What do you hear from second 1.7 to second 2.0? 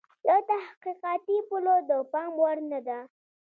د